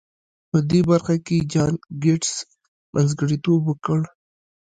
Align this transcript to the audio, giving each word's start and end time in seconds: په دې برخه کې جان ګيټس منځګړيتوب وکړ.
په 0.49 0.57
دې 0.69 0.79
برخه 0.89 1.15
کې 1.25 1.37
جان 1.51 1.73
ګيټس 2.03 2.33
منځګړيتوب 2.93 3.61
وکړ. 3.67 3.99